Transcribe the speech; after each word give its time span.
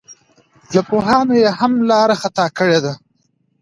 له 0.73 0.81
پوهانو 0.89 1.33
یې 1.41 1.49
هم 1.59 1.73
لار 1.89 2.09
خطا 2.21 2.45
کړې 2.57 2.79
ده. 2.85 2.93